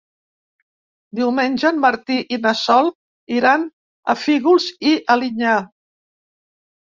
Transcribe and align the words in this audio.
Diumenge 1.19 1.65
en 1.69 1.81
Martí 1.83 2.15
i 2.37 2.39
na 2.45 2.53
Sol 2.61 2.89
iran 3.39 3.67
a 4.13 4.15
Fígols 4.21 4.67
i 4.93 4.97
Alinyà. 5.17 5.53